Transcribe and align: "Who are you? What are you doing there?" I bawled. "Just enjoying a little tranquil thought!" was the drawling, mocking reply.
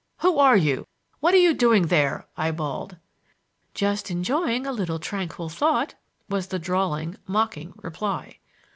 "Who 0.21 0.39
are 0.39 0.57
you? 0.57 0.87
What 1.19 1.35
are 1.35 1.39
you 1.39 1.53
doing 1.53 1.85
there?" 1.85 2.25
I 2.35 2.49
bawled. 2.49 2.97
"Just 3.75 4.09
enjoying 4.09 4.65
a 4.65 4.71
little 4.73 4.97
tranquil 4.97 5.47
thought!" 5.47 5.93
was 6.27 6.47
the 6.47 6.57
drawling, 6.57 7.17
mocking 7.27 7.73
reply. 7.83 8.39